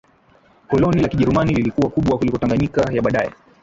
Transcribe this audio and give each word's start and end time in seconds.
Koloni 0.69 1.01
la 1.01 1.07
Kijerumani 1.07 1.53
lilikuwa 1.55 1.89
kubwa 1.91 2.17
kuliko 2.17 2.37
Tanganyika 2.37 2.93
ya 2.93 3.01
baadaye 3.01 3.31